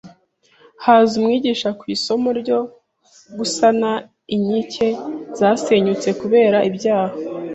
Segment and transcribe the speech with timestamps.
[0.83, 2.59] haza umwigisha ku isomo ryo
[3.37, 3.89] gusana
[4.35, 4.87] inkike
[5.39, 7.15] zasenyutse kubera ibyaha.